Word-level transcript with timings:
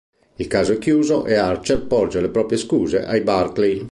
Il 0.37 0.47
caso 0.47 0.71
è 0.71 0.79
chiuso 0.79 1.25
e 1.27 1.35
Archer 1.35 1.85
porge 1.85 2.21
le 2.21 2.29
proprie 2.29 2.57
scuse 2.57 3.05
ai 3.05 3.21
Barkley. 3.21 3.87